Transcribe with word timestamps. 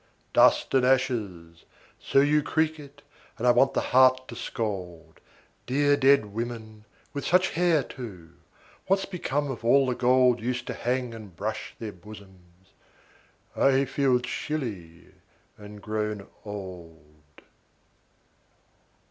"Dust 0.33 0.73
and 0.73 0.83
ashes!" 0.83 1.63
So 1.99 2.21
you 2.21 2.41
creak 2.41 2.79
it, 2.79 3.03
and 3.37 3.45
I 3.45 3.51
want 3.51 3.75
the 3.75 3.81
heart 3.93 4.27
to 4.29 4.35
scold. 4.35 5.19
Dear 5.67 5.95
dead 5.95 6.33
women, 6.33 6.85
with 7.13 7.23
such 7.23 7.51
hair, 7.51 7.83
too 7.83 8.31
what's 8.87 9.05
become 9.05 9.51
of 9.51 9.63
all 9.63 9.85
the 9.85 9.93
gold 9.93 10.39
Used 10.41 10.65
to 10.65 10.73
hang 10.73 11.13
and 11.13 11.35
brush 11.35 11.75
their 11.77 11.91
bosoms? 11.91 12.73
I 13.55 13.85
feel 13.85 14.17
chilly 14.21 15.09
and 15.55 15.79
grown 15.83 16.25
old. 16.45 17.43